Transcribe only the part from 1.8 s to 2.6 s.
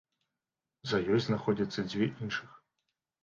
дзве іншых.